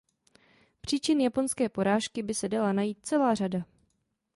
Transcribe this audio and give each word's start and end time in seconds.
Příčin 0.81 1.21
japonské 1.21 1.69
porážky 1.69 2.23
by 2.23 2.33
se 2.33 2.49
dala 2.49 2.73
najít 2.73 2.99
celá 3.05 3.35
řada. 3.35 3.63